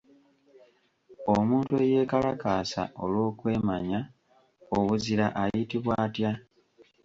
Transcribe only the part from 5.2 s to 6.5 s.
ayitibwa atya?